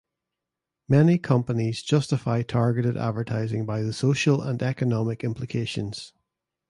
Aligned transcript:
Many 0.89 1.19
companies 1.19 1.83
justify 1.83 2.41
targeted 2.41 2.97
advertising 2.97 3.67
by 3.67 3.83
the 3.83 3.93
social 3.93 4.41
and 4.41 4.63
economic 4.63 5.23
implications. 5.23 6.11